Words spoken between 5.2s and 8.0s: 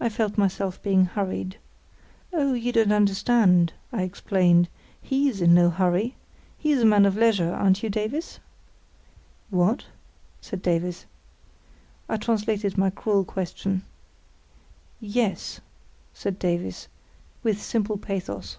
in no hurry. He's a man of leisure; aren't you,